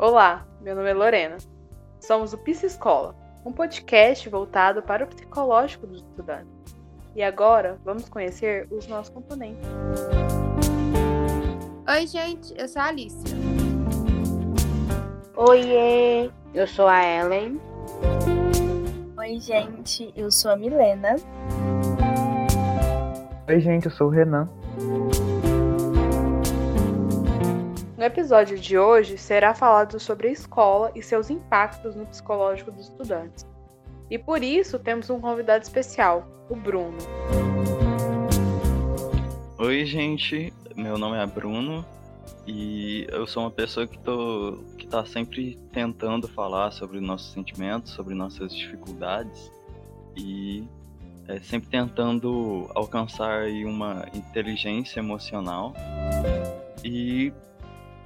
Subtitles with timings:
[0.00, 1.38] Olá, meu nome é Lorena.
[1.98, 6.46] Somos o Psicola, um podcast voltado para o psicológico dos estudantes.
[7.16, 9.68] E agora vamos conhecer os nossos componentes.
[11.88, 13.36] Oi, gente, eu sou a Alicia.
[15.34, 17.60] Oiê, eu sou a Ellen.
[19.18, 21.16] Oi, gente, eu sou a Milena.
[23.48, 24.48] Oi, gente, eu sou o Renan.
[27.98, 32.84] No episódio de hoje será falado sobre a escola e seus impactos no psicológico dos
[32.84, 33.44] estudantes.
[34.08, 36.96] E por isso temos um convidado especial, o Bruno.
[39.58, 41.84] Oi, gente, meu nome é Bruno
[42.46, 47.90] e eu sou uma pessoa que, tô, que tá sempre tentando falar sobre nossos sentimentos,
[47.94, 49.50] sobre nossas dificuldades
[50.16, 50.62] e
[51.26, 55.74] é, sempre tentando alcançar uma inteligência emocional.
[56.84, 57.32] E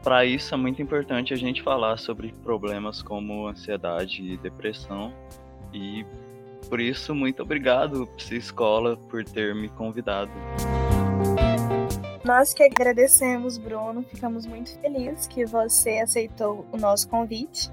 [0.02, 5.12] para isso é muito importante a gente falar sobre problemas como ansiedade e depressão.
[5.72, 6.04] E
[6.68, 10.30] por isso, muito obrigado, Psicola, por ter me convidado.
[12.24, 14.04] Nós que agradecemos, Bruno.
[14.04, 17.68] Ficamos muito felizes que você aceitou o nosso convite.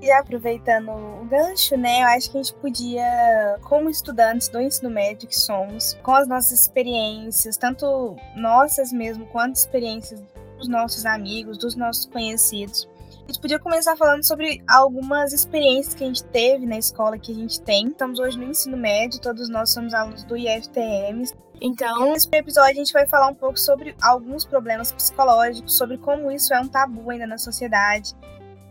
[0.00, 4.90] E aproveitando o gancho, né, eu acho que a gente podia, como estudantes do ensino
[4.90, 10.20] médio que somos, com as nossas experiências, tanto nossas mesmo, quanto experiências
[10.62, 12.88] dos nossos amigos, dos nossos conhecidos.
[13.24, 17.32] A gente podia começar falando sobre algumas experiências que a gente teve na escola que
[17.32, 17.88] a gente tem.
[17.88, 21.24] Estamos hoje no ensino médio, todos nós somos alunos do IFTM.
[21.60, 26.30] Então, nesse episódio a gente vai falar um pouco sobre alguns problemas psicológicos, sobre como
[26.30, 28.14] isso é um tabu ainda na sociedade,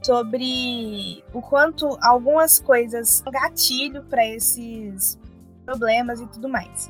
[0.01, 5.17] sobre o quanto algumas coisas são gatilho para esses
[5.65, 6.89] problemas e tudo mais.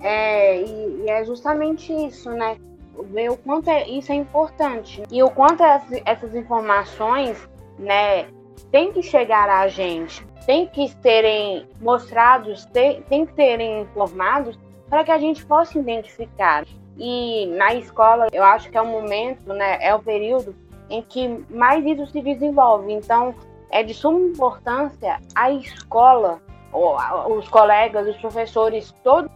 [0.00, 2.56] É, e, e é justamente isso, né?
[3.02, 7.48] Ver o quanto é, isso é importante e o quanto essas informações,
[7.78, 8.26] né,
[8.70, 14.58] tem que chegar a gente, tem que serem mostrados, tem, tem que serem informados
[14.88, 16.64] para que a gente possa identificar.
[16.96, 20.54] E na escola, eu acho que é o momento, né, é o período
[20.90, 22.92] em que mais isso se desenvolve.
[22.92, 23.34] Então,
[23.70, 26.40] é de suma importância a escola,
[26.72, 29.30] os colegas, os professores, todo,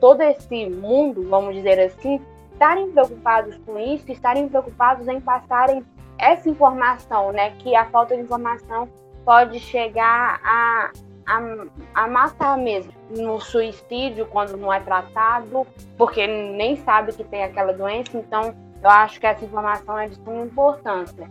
[0.00, 2.20] todo esse mundo, vamos dizer assim,
[2.56, 5.84] estarem preocupados com isso, estarem preocupados em passarem
[6.18, 7.50] essa informação, né?
[7.58, 8.88] Que a falta de informação
[9.24, 10.90] pode chegar a,
[11.26, 12.92] a, a matar mesmo.
[13.10, 15.66] No suicídio, quando não é tratado,
[15.98, 20.14] porque nem sabe que tem aquela doença, então eu acho que essa informação é de
[20.16, 21.28] suma importância.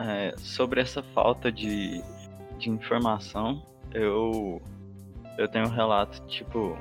[0.00, 2.02] É, sobre essa falta de,
[2.58, 3.62] de informação,
[3.94, 4.60] eu
[5.38, 6.76] eu tenho um relato, tipo,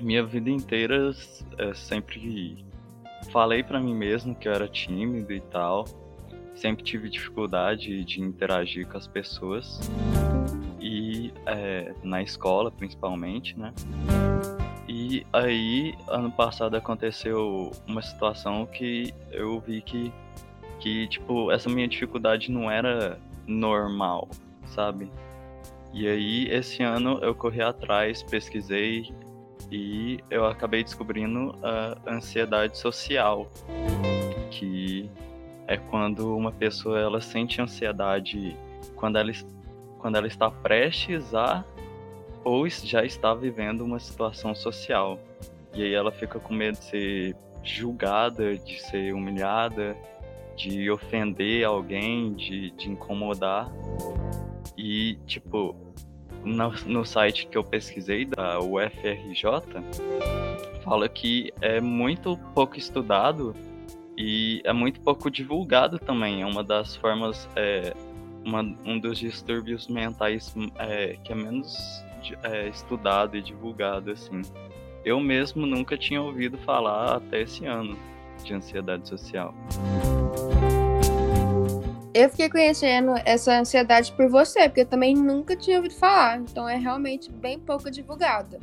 [0.00, 1.12] minha vida inteira
[1.58, 2.64] é, sempre
[3.30, 5.84] falei para mim mesmo que eu era tímido e tal.
[6.54, 9.78] Sempre tive dificuldade de interagir com as pessoas.
[10.80, 13.72] E é, na escola, principalmente, né?
[14.88, 20.10] E aí, ano passado aconteceu uma situação que eu vi que,
[20.80, 24.28] que tipo, essa minha dificuldade não era normal,
[24.64, 25.10] sabe?
[25.92, 29.12] E aí, esse ano eu corri atrás, pesquisei
[29.70, 33.50] e eu acabei descobrindo a ansiedade social,
[34.50, 35.10] que
[35.66, 38.56] é quando uma pessoa ela sente ansiedade
[38.96, 39.30] quando ela,
[39.98, 41.64] quando ela está prestes a
[42.44, 45.18] ou já está vivendo uma situação social.
[45.74, 49.96] E aí ela fica com medo de ser julgada, de ser humilhada,
[50.56, 53.70] de ofender alguém, de, de incomodar.
[54.78, 55.74] E, tipo,
[56.44, 59.42] no, no site que eu pesquisei, da UFRJ,
[60.84, 63.54] fala que é muito pouco estudado
[64.16, 66.42] e é muito pouco divulgado também.
[66.42, 67.92] É uma das formas, é,
[68.44, 71.76] uma, um dos distúrbios mentais é, que é menos
[72.44, 74.42] é, estudado e divulgado, assim.
[75.04, 77.98] Eu mesmo nunca tinha ouvido falar até esse ano
[78.44, 79.52] de ansiedade social.
[82.14, 86.66] Eu fiquei conhecendo essa ansiedade por você, porque eu também nunca tinha ouvido falar, então
[86.66, 88.58] é realmente bem pouco divulgada.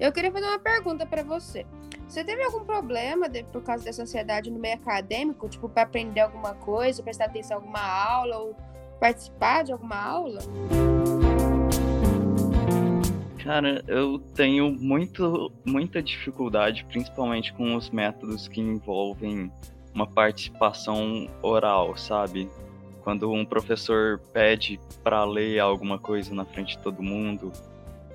[0.00, 1.64] Eu queria fazer uma pergunta para você.
[2.08, 6.20] Você teve algum problema de, por causa dessa ansiedade no meio acadêmico, tipo para aprender
[6.20, 8.56] alguma coisa, prestar atenção em alguma aula ou
[8.98, 10.40] participar de alguma aula?
[13.44, 19.50] Cara, eu tenho muito, muita dificuldade, principalmente com os métodos que envolvem
[19.94, 22.48] uma participação oral, sabe?
[23.02, 27.52] Quando um professor pede para ler alguma coisa na frente de todo mundo,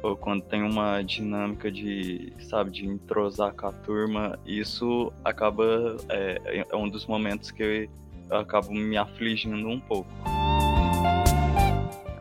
[0.01, 6.65] ou quando tem uma dinâmica de, sabe, de entrosar com a turma, isso acaba, é,
[6.69, 7.89] é um dos momentos que
[8.29, 10.09] eu acabo me afligindo um pouco.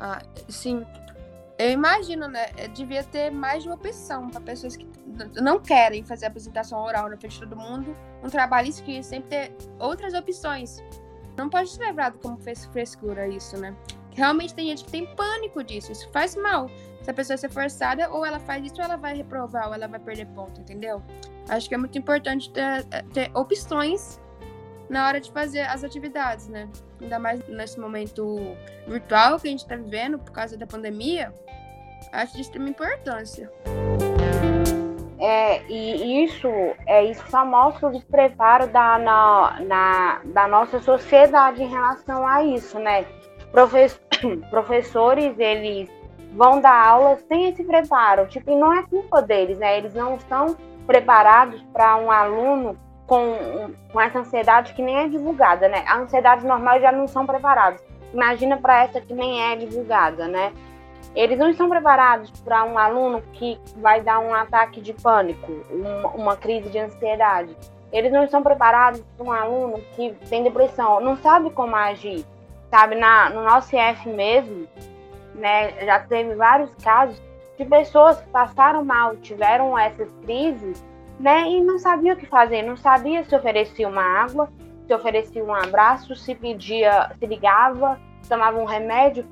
[0.00, 0.84] Ah, sim.
[1.58, 2.46] Eu imagino, né?
[2.74, 4.86] Devia ter mais de uma opção para pessoas que
[5.40, 7.96] não querem fazer apresentação oral na frente de todo mundo.
[8.22, 10.82] Um trabalho escrito, sempre ter outras opções.
[11.36, 13.74] Não pode ser levado como frescura isso, né?
[14.12, 15.92] Realmente tem gente que tem pânico disso.
[15.92, 16.70] Isso faz mal.
[17.02, 19.86] Se a pessoa ser forçada, ou ela faz isso, ou ela vai reprovar, ou ela
[19.86, 21.02] vai perder ponto, entendeu?
[21.48, 24.20] Acho que é muito importante ter, ter opções
[24.88, 26.68] na hora de fazer as atividades, né?
[27.00, 28.56] Ainda mais nesse momento
[28.88, 31.34] virtual que a gente está vivendo por causa da pandemia,
[32.12, 33.52] acho de extrema importância.
[35.18, 36.48] É, e isso,
[36.86, 42.44] é, isso só mostra o despreparo da, na, na, da nossa sociedade em relação a
[42.44, 43.06] isso, né?
[43.50, 43.98] Profes,
[44.50, 45.88] professores, eles
[46.32, 49.78] vão dar aula sem esse preparo, tipo, e não é culpa deles, né?
[49.78, 50.54] Eles não estão
[50.86, 55.82] preparados para um aluno com, com essa ansiedade que nem é divulgada, né?
[55.86, 57.80] A ansiedade normal já não são preparados.
[58.12, 60.52] Imagina para essa que nem é divulgada, né?
[61.16, 66.08] Eles não estão preparados para um aluno que vai dar um ataque de pânico, uma,
[66.10, 67.56] uma crise de ansiedade.
[67.90, 72.24] Eles não estão preparados para um aluno que tem depressão, não sabe como agir.
[72.70, 74.68] Sabe, na, no nosso IF mesmo,
[75.34, 77.20] né, já teve vários casos
[77.56, 80.84] de pessoas que passaram mal, tiveram essas crises
[81.18, 81.48] né?
[81.50, 84.48] E não sabia o que fazer, não sabia se oferecia uma água,
[84.86, 87.98] se oferecia um abraço, se pedia, se ligava,
[88.28, 89.26] tomava um remédio.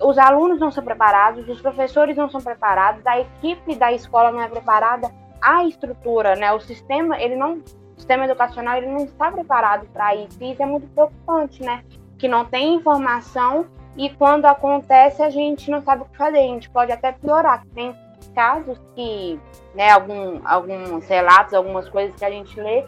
[0.00, 4.42] Os alunos não são preparados, os professores não são preparados, a equipe da escola não
[4.42, 5.10] é preparada,
[5.40, 6.52] a estrutura, né?
[6.52, 10.42] O sistema, ele não, o sistema educacional, ele não está preparado para isso.
[10.42, 11.82] Isso é muito preocupante, né?
[12.18, 13.66] Que não tem informação
[13.96, 16.38] e quando acontece a gente não sabe o que fazer.
[16.38, 17.64] A gente pode até piorar.
[17.74, 17.94] Tem
[18.34, 19.40] casos que,
[19.74, 22.84] né, algum, alguns relatos, algumas coisas que a gente lê,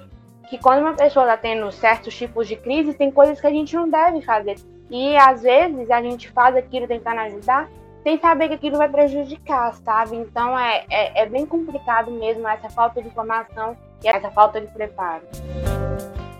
[0.50, 3.75] que quando uma pessoa está tendo certos tipos de crise, tem coisas que a gente
[3.75, 4.56] não deve fazer.
[4.90, 7.69] E às vezes a gente faz aquilo tentando ajudar,
[8.02, 10.17] sem saber que aquilo vai prejudicar, sabe?
[10.17, 14.67] Então é, é, é bem complicado mesmo essa falta de informação e essa falta de
[14.69, 15.25] preparo.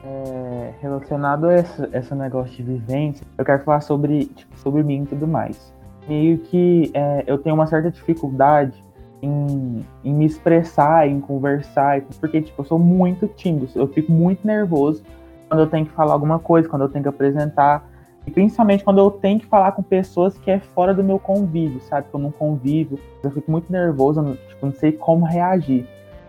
[0.05, 5.03] É, relacionado a esse, esse negócio de vivência, eu quero falar sobre, tipo, sobre mim
[5.03, 5.75] e tudo mais.
[6.09, 8.83] Meio que é, eu tenho uma certa dificuldade
[9.21, 14.47] em, em, me expressar, em conversar, porque tipo, eu sou muito tímido, eu fico muito
[14.47, 15.03] nervoso
[15.49, 17.88] quando eu tenho que falar alguma coisa, quando eu tenho que apresentar,
[18.29, 22.09] principalmente quando eu tenho que falar com pessoas que é fora do meu convívio, sabe?
[22.09, 25.87] Que eu não convivo, eu fico muito nervoso, eu tipo, não sei como reagir.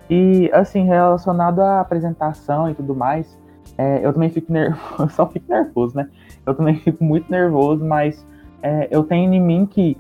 [0.10, 3.38] E assim, relacionado à apresentação e tudo mais,
[3.78, 6.10] é, eu também fico nervoso, eu só fico nervoso, né?
[6.46, 8.26] Eu também fico muito nervoso, mas
[8.62, 9.98] é, eu tenho em mim que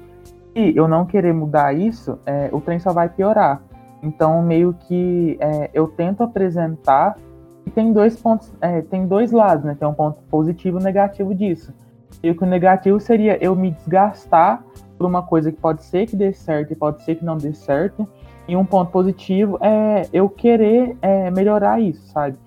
[0.53, 3.61] se eu não querer mudar isso, é, o trem só vai piorar.
[4.01, 7.17] Então, meio que é, eu tento apresentar
[7.65, 9.75] e tem dois pontos, é, tem dois lados, né?
[9.77, 11.73] Tem um ponto positivo e negativo disso.
[12.21, 14.63] E o que o negativo seria eu me desgastar
[14.97, 17.53] por uma coisa que pode ser que dê certo e pode ser que não dê
[17.53, 18.07] certo.
[18.47, 22.37] E um ponto positivo é eu querer é, melhorar isso, sabe?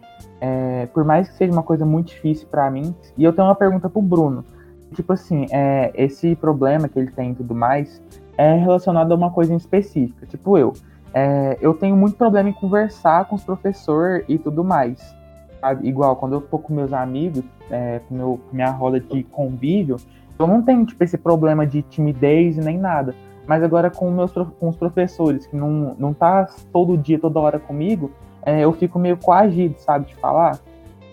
[0.40, 2.94] É, por mais que seja uma coisa muito difícil para mim.
[3.16, 4.44] E eu tenho uma pergunta pro Bruno
[4.92, 8.00] tipo assim, é, esse problema que ele tem e tudo mais
[8.36, 10.26] é relacionado a uma coisa em específica.
[10.26, 10.72] Tipo eu,
[11.12, 15.14] é, eu tenho muito problema em conversar com os professores e tudo mais.
[15.62, 15.88] Sabe?
[15.88, 19.96] Igual quando eu tô com meus amigos, é, com meu, minha roda de convívio,
[20.36, 23.14] eu não tenho tipo, esse problema de timidez nem nada.
[23.46, 27.60] Mas agora com, meus, com os professores, que não, não tá todo dia, toda hora
[27.60, 28.10] comigo,
[28.44, 30.58] é, eu fico meio coagido, sabe, de falar.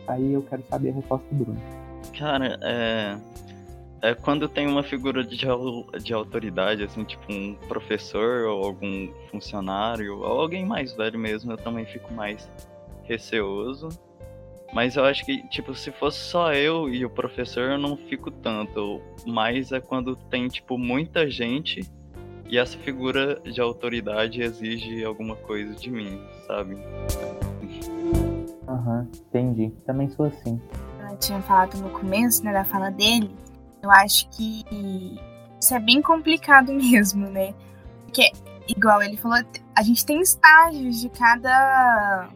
[0.08, 1.60] Aí eu quero saber a resposta do Bruno.
[2.18, 3.18] Cara, é,
[4.02, 5.46] é quando tem uma figura de,
[6.04, 11.58] de autoridade, assim, tipo um professor ou algum funcionário, ou alguém mais velho mesmo, eu
[11.58, 12.50] também fico mais
[13.04, 13.90] receoso.
[14.72, 18.30] Mas eu acho que, tipo, se fosse só eu e o professor, eu não fico
[18.30, 19.02] tanto.
[19.26, 21.82] Mas é quando tem, tipo, muita gente
[22.50, 26.78] e essa figura de autoridade exige alguma coisa de mim, sabe?
[28.68, 29.72] Aham, uhum, entendi.
[29.86, 30.60] Também sou assim.
[31.10, 33.30] Eu tinha falado no começo, né, da fala dele,
[33.82, 34.66] eu acho que
[35.62, 37.54] isso é bem complicado mesmo, né?
[38.06, 38.32] Porque,
[38.68, 39.38] igual ele falou,
[39.76, 42.30] a gente tem estágios de cada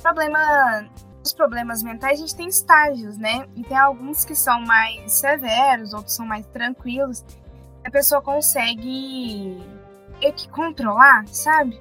[0.00, 0.88] problema.
[1.28, 3.46] Os problemas mentais, a gente tem estágios, né?
[3.54, 7.22] E tem alguns que são mais severos, outros são mais tranquilos.
[7.84, 9.62] A pessoa consegue
[10.18, 11.78] meio que controlar, sabe?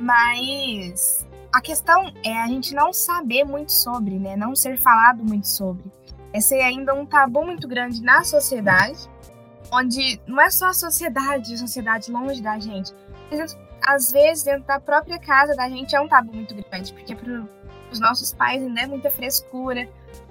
[0.00, 4.36] Mas a questão é a gente não saber muito sobre, né?
[4.36, 5.84] Não ser falado muito sobre.
[6.32, 9.00] Esse é ainda um tabu muito grande na sociedade,
[9.70, 12.94] onde não é só a sociedade, a sociedade longe da gente.
[13.86, 17.44] Às vezes, dentro da própria casa da gente é um tabu muito grande, porque para
[17.90, 19.88] os nossos pais ainda é muita frescura.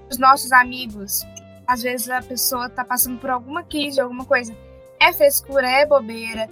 [0.10, 1.26] os nossos amigos.
[1.66, 4.56] Às vezes a pessoa tá passando por alguma crise, alguma coisa.
[5.00, 6.50] É frescura, é bobeira.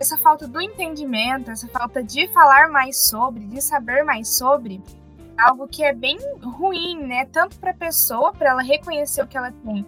[0.00, 4.80] Essa falta do entendimento, essa falta de falar mais sobre, de saber mais sobre,
[5.38, 7.26] é algo que é bem ruim, né?
[7.26, 9.84] Tanto para a pessoa, para ela reconhecer o que ela tem,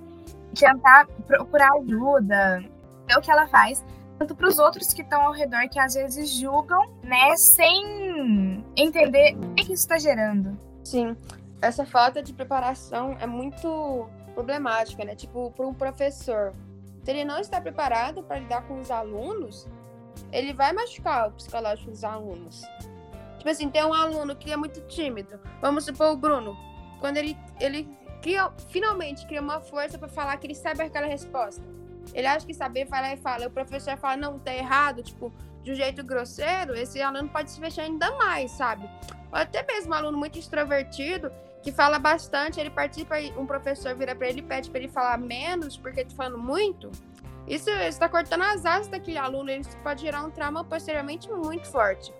[0.54, 2.62] tentar procurar ajuda,
[3.07, 3.85] ver o que ela faz,
[4.21, 9.35] tanto para os outros que estão ao redor que às vezes julgam, né, sem entender
[9.35, 10.59] o que isso está gerando.
[10.85, 11.17] Sim,
[11.62, 15.15] essa falta de preparação é muito problemática, né?
[15.15, 16.53] Tipo, para um professor,
[17.03, 19.67] se ele não está preparado para lidar com os alunos,
[20.31, 22.61] ele vai machucar o psicológico dos alunos.
[23.39, 25.41] Tipo assim, tem um aluno que é muito tímido.
[25.62, 26.55] Vamos supor o Bruno.
[27.00, 27.89] Quando ele, ele
[28.21, 31.80] cria, finalmente cria uma força para falar que ele sabe aquela resposta.
[32.12, 33.47] Ele acha que saber, lá e fala.
[33.47, 37.61] O professor fala, não, tá errado, tipo, de um jeito grosseiro, esse aluno pode se
[37.61, 38.88] fechar ainda mais, sabe?
[39.30, 41.30] Ou até mesmo um aluno muito extrovertido,
[41.62, 45.19] que fala bastante, ele participa, um professor vira para ele e pede para ele falar
[45.19, 46.90] menos, porque tá falando muito.
[47.47, 52.12] Isso está cortando as asas daquele aluno, isso pode gerar um trauma posteriormente muito forte.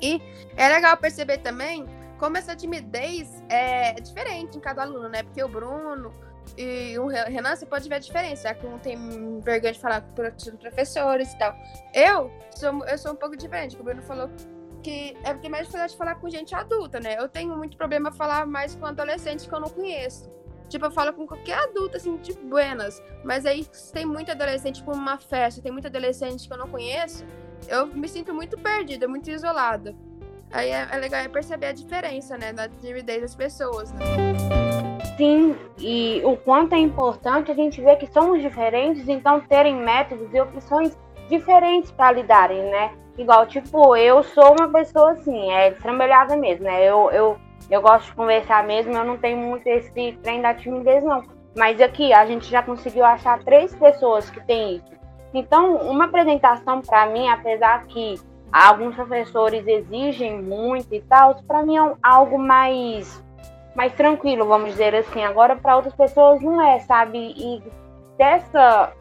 [0.00, 0.20] E
[0.56, 1.84] é legal perceber também
[2.18, 5.22] como essa timidez é diferente em cada aluno, né?
[5.22, 6.14] Porque o Bruno,
[6.56, 8.52] e o Renan, você pode ver a diferença.
[8.54, 11.56] Que um tem vergonha de falar com os professores e tal.
[11.94, 13.76] Eu sou, eu sou um pouco diferente.
[13.78, 14.30] O Bruno falou
[14.82, 17.16] que é porque mais dificuldade de falar com gente adulta, né?
[17.18, 20.30] Eu tenho muito problema falar mais com adolescentes que eu não conheço.
[20.68, 23.02] Tipo, eu falo com qualquer adulto, assim, de buenas.
[23.24, 27.24] Mas aí, tem muito adolescente, tipo, uma festa, tem muito adolescente que eu não conheço,
[27.68, 29.94] eu me sinto muito perdida, muito isolada.
[30.50, 34.65] Aí é, é legal perceber a diferença, né, da timidez das pessoas, né?
[35.16, 40.28] Sim, e o quanto é importante a gente ver que somos diferentes, então terem métodos
[40.32, 40.96] e opções
[41.28, 42.92] diferentes para lidarem, né?
[43.16, 46.84] Igual, tipo, eu sou uma pessoa assim, é destrambelhada mesmo, né?
[46.84, 47.36] Eu, eu,
[47.70, 51.24] eu gosto de conversar mesmo, eu não tenho muito esse trem da timidez, não.
[51.56, 54.96] Mas aqui a gente já conseguiu achar três pessoas que têm isso.
[55.32, 58.16] Então, uma apresentação para mim, apesar que
[58.52, 63.24] alguns professores exigem muito e tal, para mim é algo mais
[63.76, 65.22] mais tranquilo, vamos dizer assim.
[65.22, 67.34] Agora, para outras pessoas não é, sabe?
[67.36, 67.62] E
[68.16, 68.92] dessa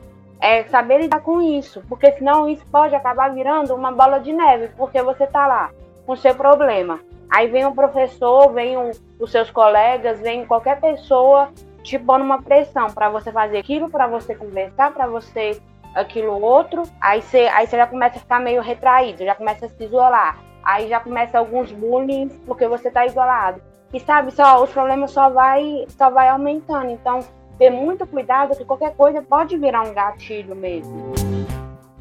[0.41, 4.70] é saber lidar com isso, porque senão isso pode acabar virando uma bola de neve,
[4.77, 5.72] porque você tá lá
[6.05, 7.00] com seu problema.
[7.29, 11.50] Aí vem o professor, vem o, os seus colegas, vem qualquer pessoa
[11.82, 15.60] te pondo uma pressão para você fazer aquilo, para você conversar, para você
[15.96, 16.84] aquilo outro.
[17.00, 20.38] Aí você, aí já começa a ficar meio retraído, já começa a se isolar.
[20.63, 23.62] Aí já começa alguns bullying porque você tá isolado.
[23.95, 26.89] E sabe, só os problemas só vai só vai aumentando.
[26.89, 27.21] Então,
[27.57, 31.13] ter muito cuidado que qualquer coisa pode virar um gatilho mesmo.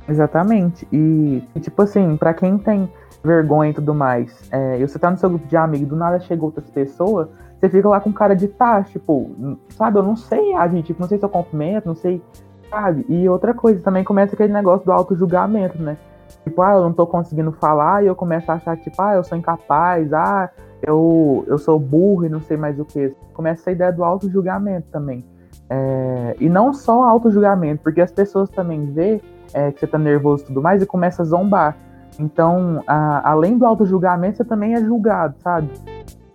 [0.08, 0.88] Exatamente.
[0.92, 5.16] E, tipo assim, para quem tem vergonha e tudo mais, é, e você tá no
[5.16, 7.28] seu grupo de amigos, do nada chegou outras pessoas,
[7.60, 9.30] você fica lá com cara de tá, tipo,
[9.70, 12.20] sabe, eu não sei agir, tipo, não sei se eu cumprimento, não sei,
[12.68, 13.06] sabe?
[13.08, 15.96] E outra coisa, também começa aquele negócio do auto-julgamento, né?
[16.44, 19.24] Tipo, ah, eu não tô conseguindo falar, e eu começo a achar, tipo, ah, eu
[19.24, 20.50] sou incapaz, ah,
[20.82, 23.14] eu, eu sou burro e não sei mais o que.
[23.32, 25.24] Começa essa ideia do auto-julgamento também.
[25.70, 29.20] É, e não só auto-julgamento, porque as pessoas também vê
[29.54, 31.76] é, que você tá nervoso e tudo mais e começa a zombar.
[32.18, 35.70] Então, a, além do auto-julgamento, você também é julgado, sabe?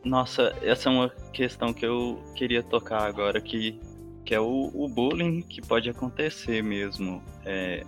[0.04, 3.80] Nossa, essa é uma questão que eu queria tocar agora, que,
[4.26, 7.22] que é o, o bullying que pode acontecer mesmo.
[7.46, 7.84] É,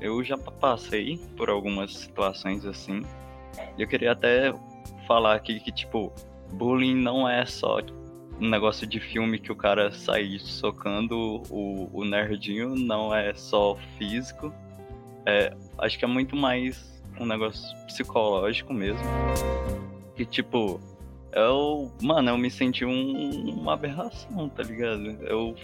[0.00, 3.02] eu já passei por algumas situações assim.
[3.78, 4.52] Eu queria até
[5.06, 6.12] falar aqui que, tipo,
[6.52, 7.78] bullying não é só
[8.40, 13.76] um negócio de filme que o cara sai socando o, o nerdinho, não é só
[13.98, 14.52] físico.
[15.26, 19.04] É, acho que é muito mais um negócio psicológico mesmo.
[20.16, 20.80] Que tipo,
[21.32, 21.92] eu.
[22.02, 25.06] Mano, eu me senti um, uma aberração, tá ligado?
[25.24, 25.54] Eu.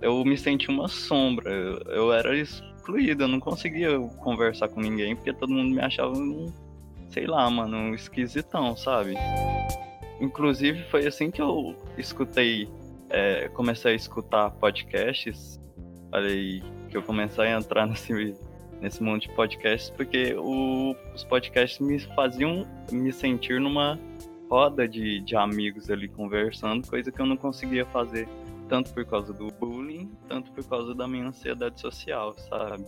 [0.00, 1.50] Eu me senti uma sombra.
[1.50, 2.34] Eu, eu era
[2.90, 6.52] excluído, eu não conseguia conversar com ninguém porque todo mundo me achava um.
[7.08, 9.14] Sei lá, mano, um esquisitão, sabe?
[10.20, 12.68] Inclusive, foi assim que eu escutei,
[13.08, 15.58] é, comecei a escutar podcasts.
[16.10, 18.34] Falei que eu comecei a entrar nesse,
[18.80, 23.98] nesse mundo de podcasts, porque o, os podcasts me faziam me sentir numa
[24.48, 28.28] roda de, de amigos ali conversando, coisa que eu não conseguia fazer,
[28.70, 32.86] tanto por causa do bullying, tanto por causa da minha ansiedade social, sabe?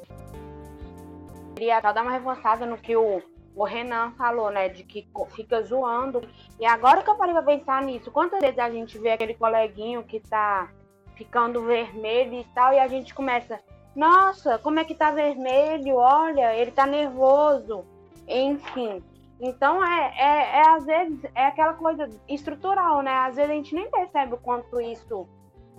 [1.57, 3.21] Queria dar uma reforçada no que o
[3.55, 6.23] o Renan falou, né, de que fica zoando.
[6.59, 10.03] E agora que eu parei pra pensar nisso, quantas vezes a gente vê aquele coleguinho
[10.05, 10.71] que tá
[11.15, 13.61] ficando vermelho e tal, e a gente começa,
[13.95, 15.97] nossa, como é que tá vermelho?
[15.97, 17.85] Olha, ele tá nervoso.
[18.27, 19.05] Enfim.
[19.39, 23.12] Então é, é, é às vezes é aquela coisa estrutural, né?
[23.12, 25.29] Às vezes a gente nem percebe o quanto isso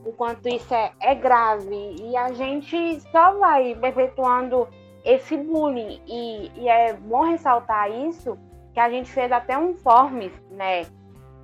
[0.05, 1.95] o quanto isso é, é grave.
[1.99, 4.67] E a gente só vai efetuando
[5.03, 6.01] esse bullying.
[6.07, 8.37] E, e é bom ressaltar isso
[8.73, 10.85] que a gente fez até um forms, né,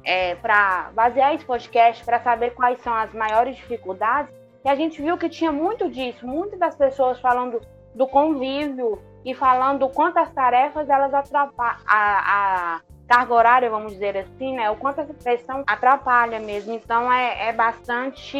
[0.03, 4.33] é, para basear esse podcast para saber quais são as maiores dificuldades.
[4.65, 7.61] E a gente viu que tinha muito disso, muitas das pessoas falando
[7.93, 14.55] do convívio e falando quantas tarefas elas atrapalham a, a carga horária, vamos dizer assim,
[14.55, 14.69] né?
[14.69, 16.73] O quanto essa pressão atrapalha mesmo.
[16.73, 18.37] Então é, é bastante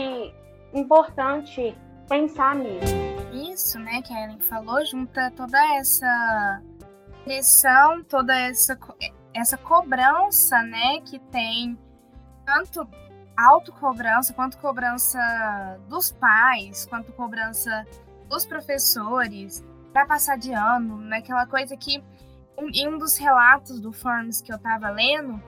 [0.74, 1.76] importante
[2.08, 2.94] pensar nisso.
[3.34, 6.62] Isso, né, que a Ellen falou, junta toda essa
[7.24, 8.78] pressão, toda essa,
[9.34, 11.78] essa cobrança, né, que tem
[12.46, 12.88] tanto
[13.38, 15.20] autocobrança, quanto cobrança
[15.88, 17.86] dos pais, quanto cobrança
[18.28, 22.04] dos professores, para passar de ano, naquela coisa que
[22.74, 25.42] em um dos relatos do Forms que eu tava lendo,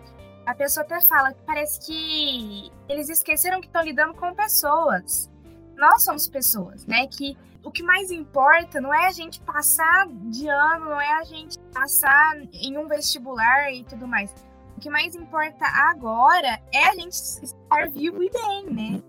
[0.45, 5.29] a pessoa até fala que parece que eles esqueceram que estão lidando com pessoas.
[5.75, 7.07] Nós somos pessoas, né?
[7.07, 11.23] Que o que mais importa não é a gente passar de ano, não é a
[11.23, 14.33] gente passar em um vestibular e tudo mais.
[14.75, 19.03] O que mais importa agora é a gente estar vivo e bem, né?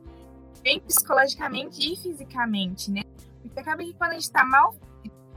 [0.63, 3.03] Bem psicologicamente e fisicamente, né?
[3.43, 4.75] Porque acaba que quando a gente tá mal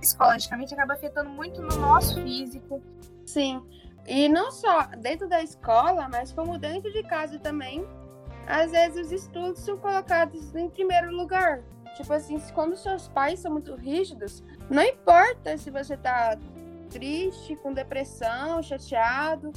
[0.06, 2.82] psicologicamente acaba afetando muito no nosso físico.
[3.26, 3.62] Sim.
[4.08, 7.86] E não só dentro da escola, mas como dentro de casa também.
[8.48, 11.64] Às vezes os estudos são colocados em primeiro lugar.
[11.96, 16.38] Tipo assim, quando seus pais são muito rígidos, não importa se você tá
[16.92, 19.52] triste, com depressão, chateado.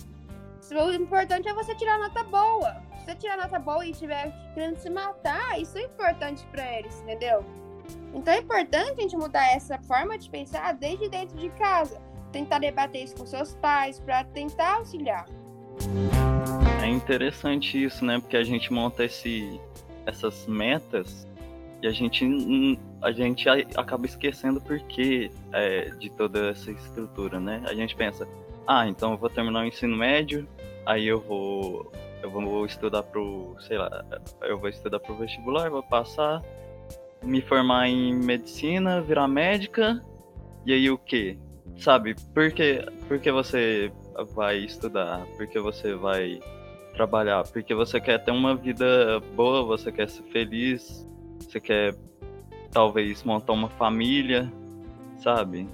[0.72, 2.82] O importante é você tirar nota boa.
[2.98, 6.98] Se você tirar nota boa e estiver querendo se matar, isso é importante para eles,
[7.02, 7.44] entendeu?
[8.14, 12.00] Então é importante a gente mudar essa forma de pensar desde dentro de casa.
[12.32, 15.26] Tentar debater isso com seus pais para tentar auxiliar.
[16.82, 18.18] É interessante isso, né?
[18.18, 19.60] Porque a gente monta esse,
[20.04, 21.26] essas metas
[21.82, 22.24] e a gente,
[23.00, 27.62] a gente acaba esquecendo o porquê é, de toda essa estrutura, né?
[27.66, 28.26] A gente pensa,
[28.66, 30.46] ah, então eu vou terminar o ensino médio,
[30.84, 31.90] aí eu vou
[32.22, 34.04] eu vou estudar pro, sei lá,
[34.42, 36.42] eu vou estudar pro vestibular, vou passar,
[37.22, 40.02] me formar em medicina, virar médica,
[40.64, 41.38] e aí o quê?
[41.78, 43.92] Sabe, por que, por que você
[44.34, 45.24] vai estudar?
[45.36, 46.40] Por que você vai
[46.94, 47.44] trabalhar?
[47.44, 51.06] Porque você quer ter uma vida boa, você quer ser feliz,
[51.38, 51.94] você quer
[52.72, 54.52] talvez montar uma família,
[55.18, 55.68] sabe?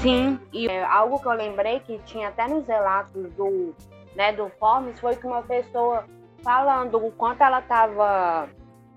[0.00, 3.74] Sim, e é, algo que eu lembrei que tinha até nos relatos do,
[4.14, 6.04] né, do Forms foi que uma pessoa
[6.42, 8.48] falando o quanto ela estava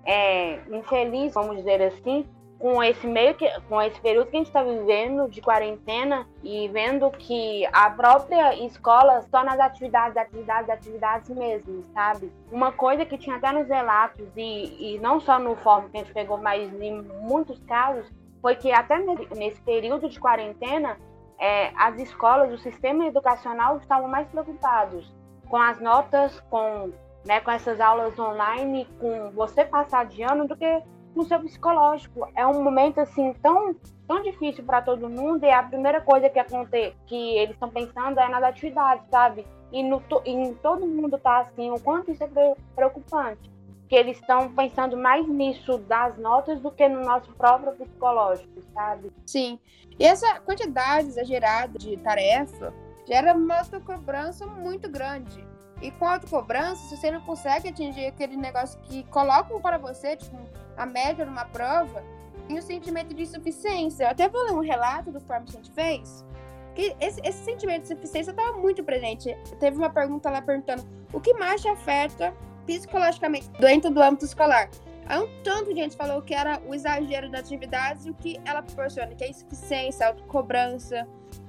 [0.07, 2.25] é, infeliz, vamos dizer assim,
[2.57, 6.67] com esse meio que com esse período que a gente está vivendo de quarentena e
[6.69, 12.31] vendo que a própria escola só nas atividades, atividades, atividades mesmo, sabe?
[12.51, 15.99] Uma coisa que tinha até nos relatos e, e não só no fórum que a
[15.99, 18.09] gente pegou, mas em muitos casos
[18.41, 18.97] foi que até
[19.35, 20.97] nesse período de quarentena
[21.39, 25.13] é, as escolas, o sistema educacional estavam mais preocupados
[25.47, 26.91] com as notas, com
[27.27, 30.81] né, com essas aulas online, com você passar de ano, do que
[31.13, 32.27] com o seu psicológico.
[32.35, 33.75] É um momento assim tão,
[34.07, 38.19] tão difícil para todo mundo e a primeira coisa que acontece, que eles estão pensando
[38.19, 39.45] é nas atividades, sabe?
[39.71, 43.51] E no, em todo mundo tá assim, o quanto isso é preocupante.
[43.89, 49.11] Que eles estão pensando mais nisso das notas do que no nosso próprio psicológico, sabe?
[49.25, 49.59] Sim.
[49.99, 52.73] E essa quantidade exagerada de tarefa
[53.05, 55.46] gera uma cobrança muito grande.
[55.81, 60.37] E com autocobrança, se você não consegue atingir aquele negócio que colocam para você, tipo,
[60.75, 62.03] a média numa prova,
[62.47, 64.05] tem o sentimento de insuficiência.
[64.05, 66.25] Eu até vou ler um relato do Form que a gente fez,
[66.73, 69.35] que esse, esse sentimento de insuficiência estava muito presente.
[69.59, 72.33] Teve uma pergunta lá perguntando o que mais te afeta
[72.65, 74.69] psicologicamente dentro do âmbito escolar.
[75.05, 78.41] Aí um tanto de gente falou que era o exagero das atividades e o que
[78.43, 81.07] ela proporciona, que é a insuficiência, a autocobrança,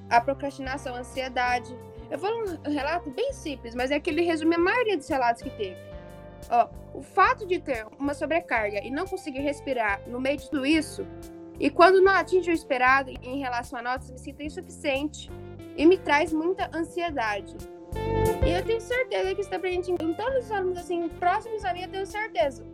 [0.09, 1.77] a procrastinação, a ansiedade.
[2.11, 2.31] Eu vou
[2.67, 5.77] um relato bem simples, mas é que ele resume a maioria dos relatos que teve.
[6.51, 10.65] Ó, o fato de ter uma sobrecarga e não conseguir respirar no meio de tudo
[10.65, 11.07] isso,
[11.61, 15.31] e quando não atinge o esperado em relação a notas, me sinto insuficiente
[15.77, 17.57] e me traz muita ansiedade.
[18.47, 21.83] E eu tenho certeza que está presente em todos os alunos assim, próximos a mim,
[21.83, 22.65] eu tenho certeza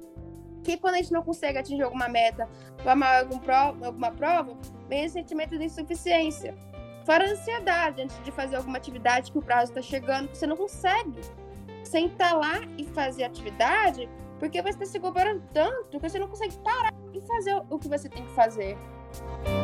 [0.63, 4.57] que quando a gente não consegue atingir alguma meta, alguma prova, alguma prova,
[4.89, 6.55] vem esse sentimento de insuficiência.
[7.05, 10.47] Fora a ansiedade antes de fazer alguma atividade que o prazo está chegando, que você
[10.47, 11.21] não consegue
[11.85, 16.57] sentar lá e fazer atividade, porque você está se cobrando tanto que você não consegue
[16.59, 18.79] parar e fazer o que você tem que fazer.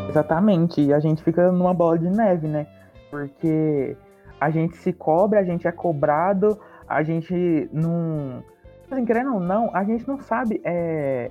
[0.09, 2.66] Exatamente, e a gente fica numa bola de neve, né?
[3.11, 3.96] Porque
[4.38, 8.44] a gente se cobra, a gente é cobrado, a gente não.
[8.90, 11.31] Assim, querendo ou não, a gente não sabe é,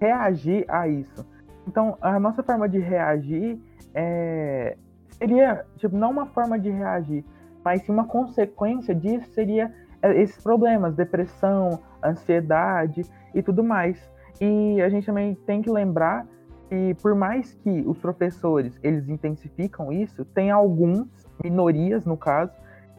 [0.00, 1.26] reagir a isso.
[1.66, 3.58] Então, a nossa forma de reagir
[3.94, 4.76] é,
[5.18, 7.24] seria, tipo, não uma forma de reagir,
[7.64, 9.72] mas sim uma consequência disso seria
[10.02, 13.02] é, esses problemas, depressão, ansiedade
[13.34, 13.98] e tudo mais.
[14.40, 16.26] E a gente também tem que lembrar
[16.68, 21.08] que por mais que os professores eles intensificam isso, tem alguns
[21.42, 22.52] minorias no caso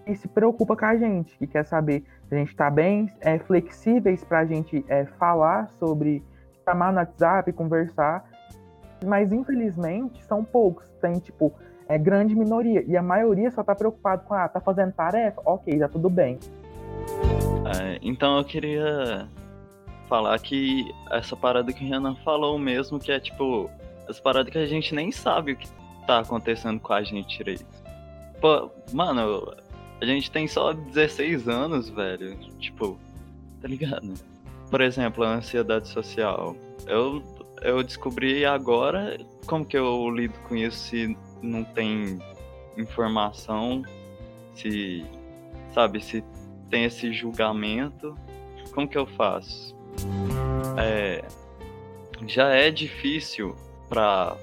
[0.05, 3.39] que se preocupa com a gente, que quer saber se a gente está bem, é,
[3.39, 6.23] flexíveis para a gente é, falar sobre,
[6.63, 8.23] chamar no WhatsApp, conversar,
[9.05, 11.53] mas infelizmente são poucos, tem tipo
[11.87, 15.77] é grande minoria e a maioria só está preocupado com ah tá fazendo tarefa, ok,
[15.77, 16.39] já tudo bem.
[17.77, 19.27] É, então eu queria
[20.07, 23.69] falar que essa parada que o Renan falou mesmo, que é tipo,
[24.07, 25.67] essa parada que a gente nem sabe o que
[26.05, 27.65] tá acontecendo com a gente direito.
[28.39, 29.53] Pô, mano,
[30.01, 32.37] a gente tem só 16 anos, velho.
[32.59, 32.97] Tipo,
[33.61, 34.13] tá ligado?
[34.69, 36.55] Por exemplo, a ansiedade social.
[36.85, 37.23] Eu,
[37.61, 39.17] eu descobri agora
[39.47, 42.19] como que eu lido com isso se não tem
[42.77, 43.83] informação,
[44.53, 45.05] se,
[45.73, 46.23] sabe, se
[46.69, 48.15] tem esse julgamento.
[48.73, 49.75] Como que eu faço?
[50.77, 51.23] É,
[52.27, 53.55] já é difícil
[53.87, 54.37] para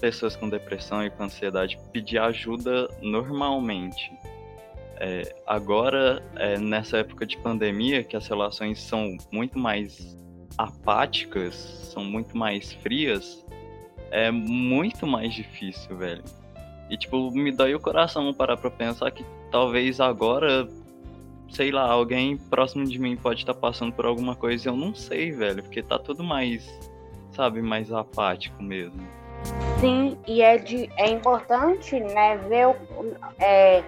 [0.00, 4.12] pessoas com depressão e com ansiedade pedir ajuda normalmente.
[4.98, 10.16] É, agora, é, nessa época de pandemia, que as relações são muito mais
[10.56, 13.44] apáticas, são muito mais frias,
[14.10, 16.22] é muito mais difícil, velho.
[16.88, 20.68] E, tipo, me dói o coração parar pra pensar que talvez agora,
[21.50, 24.76] sei lá, alguém próximo de mim pode estar tá passando por alguma coisa e eu
[24.76, 26.68] não sei, velho, porque tá tudo mais,
[27.32, 29.02] sabe, mais apático mesmo.
[29.80, 32.76] Sim, e é, de, é importante, né, ver o,
[33.38, 33.82] é,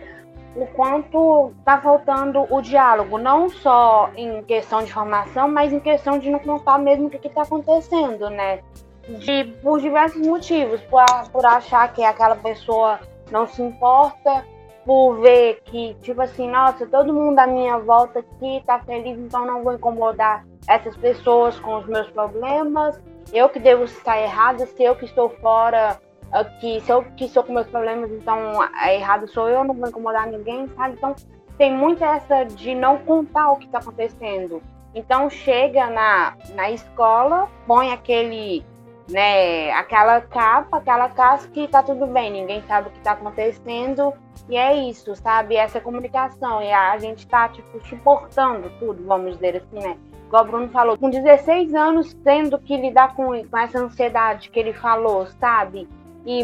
[0.54, 6.18] o quanto tá faltando o diálogo, não só em questão de formação, mas em questão
[6.18, 8.60] de não contar mesmo o que, que tá acontecendo, né?
[9.08, 14.44] De, por diversos motivos, por, por achar que aquela pessoa não se importa,
[14.84, 19.46] por ver que, tipo assim, nossa, todo mundo à minha volta aqui tá feliz, então
[19.46, 23.00] não vou incomodar essas pessoas com os meus problemas.
[23.32, 25.98] Eu que devo estar errada, se eu que estou fora
[26.32, 29.88] aqui, se eu que estou com meus problemas, então é errado sou eu, não vou
[29.88, 30.94] incomodar ninguém, sabe?
[30.96, 31.14] Então
[31.56, 34.62] tem muito essa de não contar o que está acontecendo.
[34.94, 38.64] Então chega na, na escola, põe aquele
[39.08, 44.12] né, aquela capa, aquela casca que tá tudo bem, ninguém sabe o que tá acontecendo,
[44.48, 45.56] e é isso, sabe?
[45.56, 49.96] Essa comunicação, e a gente tá, tipo, suportando tudo, vamos dizer assim, né?
[50.26, 54.60] Igual o Bruno falou, com 16 anos, tendo que lidar com, com essa ansiedade que
[54.60, 55.88] ele falou, sabe?
[56.26, 56.42] E,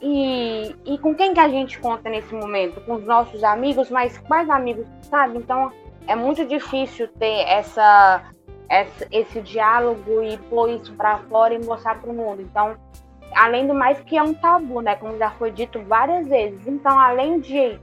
[0.00, 2.80] e, e com quem que a gente conta nesse momento?
[2.80, 5.36] Com os nossos amigos, mas quais amigos, sabe?
[5.36, 5.70] Então,
[6.06, 8.22] é muito difícil ter essa
[9.10, 12.40] esse, diálogo e pôr isso para fora e mostrar para o mundo.
[12.40, 12.76] Então,
[13.34, 14.94] além do mais que é um tabu, né?
[14.94, 16.66] Como já foi dito várias vezes.
[16.66, 17.78] Então, além de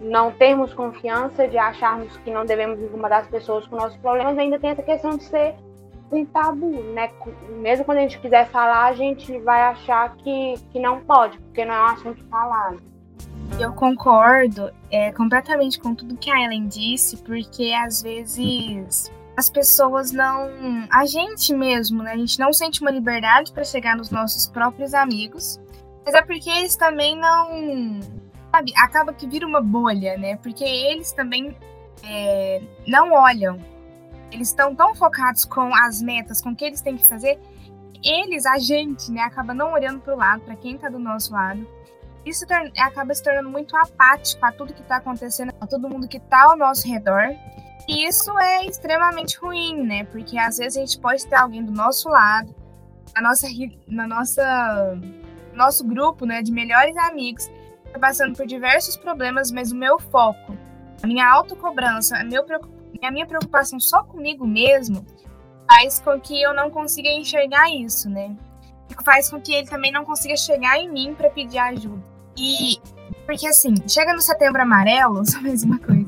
[0.00, 4.58] não termos confiança, de acharmos que não devemos incomodar as pessoas com nossos problemas, ainda
[4.58, 5.54] tem essa questão de ser
[6.10, 7.10] um tabu, né?
[7.58, 11.64] Mesmo quando a gente quiser falar, a gente vai achar que, que não pode, porque
[11.64, 12.80] não é um assunto falado.
[13.58, 20.12] Eu concordo é, completamente com tudo que a Ellen disse, porque às vezes as pessoas
[20.12, 20.50] não.
[20.90, 22.12] A gente mesmo, né?
[22.12, 25.60] A gente não sente uma liberdade para chegar nos nossos próprios amigos.
[26.04, 28.00] Mas é porque eles também não.
[28.50, 28.72] Sabe?
[28.76, 30.36] Acaba que vira uma bolha, né?
[30.36, 31.56] Porque eles também
[32.04, 33.58] é, não olham.
[34.30, 37.38] Eles estão tão focados com as metas, com o que eles têm que fazer.
[38.04, 39.22] Eles, a gente, né?
[39.22, 41.66] Acaba não olhando para o lado, para quem tá do nosso lado.
[42.24, 42.44] Isso
[42.78, 46.44] acaba se tornando muito apático a tudo que tá acontecendo, a todo mundo que tá
[46.44, 47.34] ao nosso redor.
[47.88, 50.04] E isso é extremamente ruim, né?
[50.04, 52.54] Porque às vezes a gente pode ter alguém do nosso lado,
[53.14, 53.46] na nossa,
[53.88, 54.98] na nossa
[55.54, 57.50] nosso grupo, né, de melhores amigos,
[57.92, 60.56] tá passando por diversos problemas, mas o meu foco,
[61.02, 62.44] a minha autocobrança, a, meu,
[63.02, 65.04] a minha preocupação só comigo mesmo,
[65.68, 68.34] faz com que eu não consiga enxergar isso, né?
[69.04, 72.02] Faz com que ele também não consiga chegar em mim para pedir ajuda.
[72.36, 72.78] E
[73.26, 76.01] porque assim, chega no setembro amarelo, só mais uma coisa?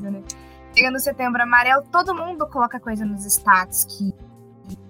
[0.75, 4.13] Chega no setembro amarelo, todo mundo coloca coisa nos status que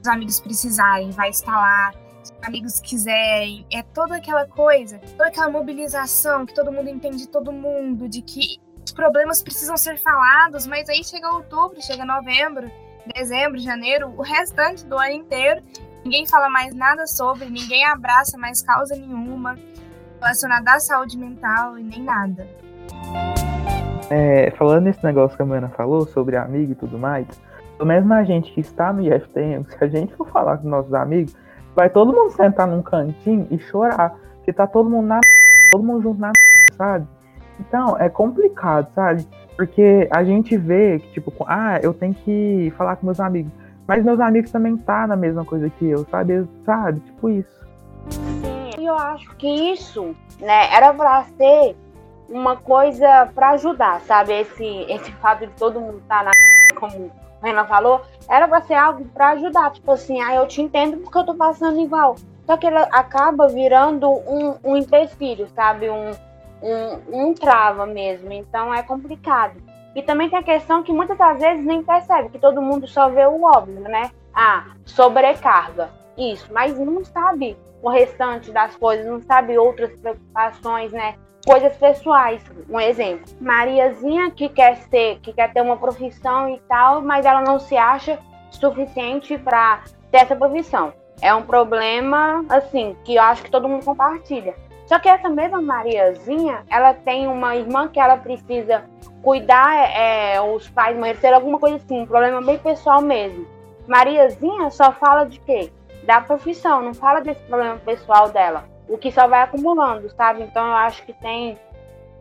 [0.02, 1.92] os amigos precisarem, vai estar lá.
[2.24, 7.28] Se os amigos quiserem, é toda aquela coisa, toda aquela mobilização que todo mundo entende
[7.28, 12.72] todo mundo, de que os problemas precisam ser falados, mas aí chega outubro, chega novembro,
[13.14, 15.62] dezembro, janeiro, o restante do ano inteiro,
[16.04, 19.56] ninguém fala mais nada sobre, ninguém abraça mais causa nenhuma
[20.20, 22.48] relacionada à saúde mental e nem nada.
[24.10, 27.28] É, falando nesse negócio que a Mana falou sobre amigo e tudo mais,
[27.78, 30.94] pelo menos na gente que está no IFTM, se a gente for falar com nossos
[30.94, 31.36] amigos,
[31.76, 35.20] vai todo mundo sentar num cantinho e chorar, porque tá todo mundo na
[35.72, 36.32] todo mundo junto na
[36.78, 37.08] sabe?
[37.60, 39.26] Então, é complicado, sabe?
[39.56, 43.52] Porque a gente vê que, tipo, ah, eu tenho que falar com meus amigos.
[43.88, 46.46] Mas meus amigos também tá na mesma coisa que eu, sabe?
[46.66, 47.00] Sabe?
[47.00, 47.66] Tipo isso.
[48.10, 51.76] Sim, eu acho que isso, né, era pra ser
[52.30, 54.34] uma coisa para ajudar, sabe?
[54.34, 56.32] Esse, esse fato de todo mundo estar tá na
[56.80, 57.12] como
[57.42, 59.72] a Renan falou, era pra ser algo para ajudar.
[59.72, 62.16] Tipo assim, ah, eu te entendo porque eu tô passando igual.
[62.46, 65.90] Só que ele acaba virando um, um empecilho, sabe?
[65.90, 66.12] Um,
[66.62, 68.32] um, um trava mesmo.
[68.32, 69.62] Então é complicado.
[69.96, 73.10] E também tem a questão que muitas das vezes nem percebe, que todo mundo só
[73.10, 74.12] vê o óbvio, né?
[74.34, 75.90] Ah, sobrecarga.
[76.18, 81.16] Isso, mas não sabe o restante das coisas, não sabe outras preocupações, né?
[81.46, 82.44] Coisas pessoais.
[82.70, 83.26] Um exemplo.
[83.40, 87.78] Mariazinha que quer ser, que quer ter uma profissão e tal, mas ela não se
[87.78, 88.18] acha
[88.50, 90.94] suficiente para ter essa profissão.
[91.22, 94.56] É um problema, assim, que eu acho que todo mundo compartilha.
[94.86, 98.84] Só que essa mesma Mariazinha, ela tem uma irmã que ela precisa
[99.22, 103.48] cuidar, é, os pais morreram, alguma coisa assim, um problema bem pessoal mesmo.
[103.88, 105.72] Mariazinha só fala de quê?
[106.04, 108.66] Da profissão, não fala desse problema pessoal dela.
[108.88, 110.44] O que só vai acumulando, sabe?
[110.44, 111.58] Então eu acho que tem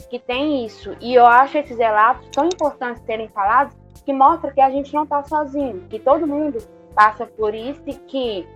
[0.09, 0.97] que tem isso.
[1.01, 3.75] E eu acho esses relatos tão importantes serem falados
[4.05, 6.59] que mostra que a gente não está sozinho, que todo mundo
[6.95, 8.47] passa por isso e que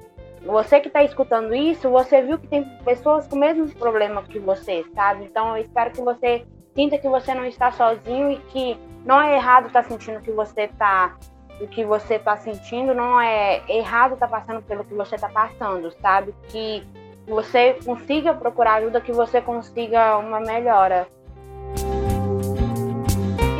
[0.44, 4.38] você que está escutando isso, você viu que tem pessoas com o mesmo problema que
[4.38, 5.24] você, sabe?
[5.24, 9.34] Então eu espero que você sinta que você não está sozinho e que não é
[9.34, 11.16] errado estar tá sentindo que você está
[11.60, 15.28] o que você está sentindo, não é errado estar tá passando pelo que você está
[15.28, 16.32] passando, sabe?
[16.48, 16.86] Que
[17.28, 21.06] você consiga procurar ajuda, que você consiga uma melhora.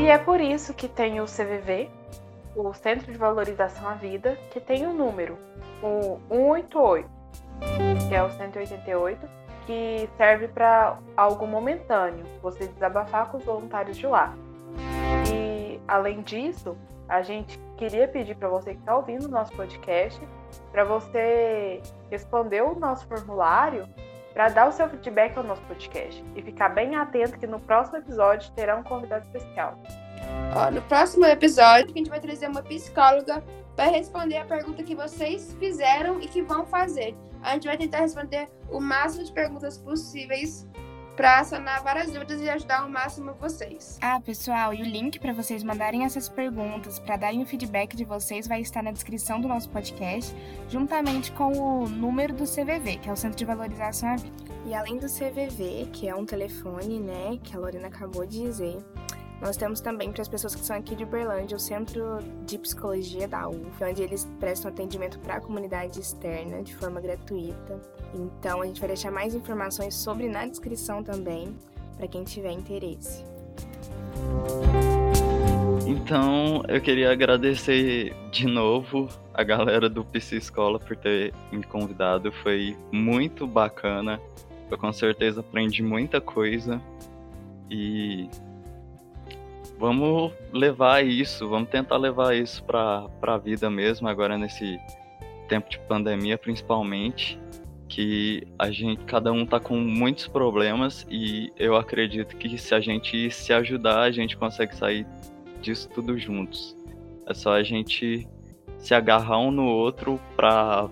[0.00, 1.90] E é por isso que tem o CVV,
[2.56, 5.36] o Centro de Valorização à Vida, que tem o um número,
[5.82, 7.08] o 188,
[8.08, 9.28] que é o 188,
[9.66, 14.34] que serve para algo momentâneo, você desabafar com os voluntários de lá.
[15.30, 16.74] E além disso,
[17.06, 20.18] a gente queria pedir para você que está ouvindo o nosso podcast,
[20.70, 21.80] para você
[22.10, 23.88] responder o nosso formulário
[24.32, 27.98] para dar o seu feedback ao nosso podcast e ficar bem atento que no próximo
[27.98, 29.76] episódio terá um convidado especial.
[30.54, 33.42] Ó, no próximo episódio, a gente vai trazer uma psicóloga
[33.74, 37.16] para responder a pergunta que vocês fizeram e que vão fazer.
[37.42, 40.68] A gente vai tentar responder o máximo de perguntas possíveis
[41.18, 43.98] para sanar várias dúvidas e ajudar o máximo vocês.
[44.00, 48.04] Ah, pessoal, e o link para vocês mandarem essas perguntas, para darem o feedback de
[48.04, 50.32] vocês, vai estar na descrição do nosso podcast,
[50.68, 54.36] juntamente com o número do CVV, que é o Centro de Valorização à Vida.
[54.64, 58.78] E além do CVV, que é um telefone, né, que a Lorena acabou de dizer,
[59.40, 63.28] nós temos também para as pessoas que são aqui de Uberlândia o Centro de Psicologia
[63.28, 67.80] da UF, onde eles prestam atendimento para a comunidade externa de forma gratuita.
[68.14, 71.54] Então a gente vai deixar mais informações sobre na descrição também,
[71.96, 73.24] para quem tiver interesse.
[75.86, 82.32] Então eu queria agradecer de novo a galera do PC Escola por ter me convidado.
[82.42, 84.20] Foi muito bacana.
[84.68, 86.80] Eu com certeza aprendi muita coisa.
[87.70, 88.28] E
[89.78, 94.78] vamos levar isso, vamos tentar levar isso para a vida mesmo, agora nesse
[95.48, 97.40] tempo de pandemia principalmente,
[97.88, 102.80] que a gente, cada um tá com muitos problemas e eu acredito que se a
[102.80, 105.06] gente se ajudar, a gente consegue sair
[105.62, 106.76] disso tudo juntos.
[107.26, 108.28] É só a gente
[108.78, 110.88] se agarrar um no outro para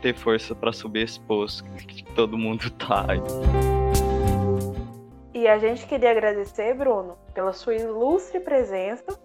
[0.00, 3.06] ter força para subir esse poço que todo mundo tá.
[5.38, 9.16] E a gente queria agradecer, Bruno, pela sua ilustre presença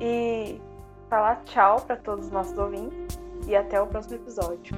[0.00, 0.62] e
[1.10, 4.72] falar tchau para todos os nossos ouvintes e até o próximo episódio.